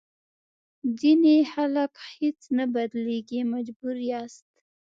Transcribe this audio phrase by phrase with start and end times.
[0.99, 4.47] ځینې خلک هېڅ نه بدلېږي مجبور یاست.